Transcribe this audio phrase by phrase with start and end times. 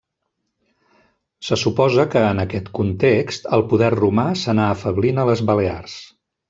[1.49, 6.05] Se suposa que, en aquest context, el poder romà s'anà afeblint a les Balears.